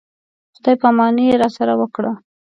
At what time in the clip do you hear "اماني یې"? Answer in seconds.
0.91-1.35